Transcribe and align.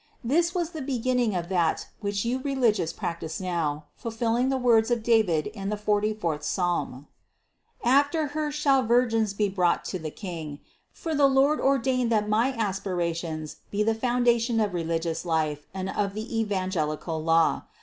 This 0.23 0.55
was 0.55 0.71
the 0.71 0.81
beginning 0.81 1.35
of 1.35 1.47
that 1.49 1.89
which 1.99 2.25
you 2.25 2.39
religious 2.39 2.91
practice 2.91 3.39
now, 3.39 3.85
fulfilling 3.95 4.49
the 4.49 4.57
words 4.57 4.89
of 4.89 5.03
David 5.03 5.45
in 5.45 5.69
the 5.69 5.77
forty 5.77 6.11
fourth 6.11 6.41
psalm: 6.41 7.07
"After 7.83 8.29
Her 8.33 8.51
shall 8.51 8.81
vir 8.81 9.05
gins 9.05 9.35
be 9.35 9.47
brought 9.47 9.85
to 9.85 9.99
the 9.99 10.09
King;" 10.09 10.57
for 10.91 11.13
the 11.13 11.27
Lord 11.29 11.59
ordained 11.61 12.11
that 12.11 12.27
my 12.27 12.51
aspirations 12.53 13.57
be 13.69 13.83
the 13.83 13.93
foundation 13.93 14.59
of 14.59 14.73
religious 14.73 15.23
life 15.23 15.67
and 15.71 15.87
of 15.87 16.15
the 16.15 16.39
evangelical 16.41 17.23
law. 17.23 17.65